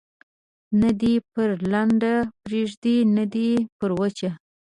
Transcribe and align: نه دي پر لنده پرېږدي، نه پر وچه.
نه 0.81 0.89
دي 1.01 1.13
پر 1.31 1.49
لنده 1.71 2.13
پرېږدي، 2.43 2.95
نه 3.15 3.23
پر 3.79 3.89
وچه. 3.99 4.29